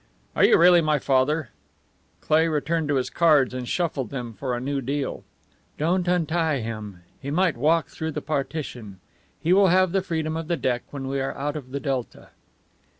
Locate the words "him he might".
6.61-7.55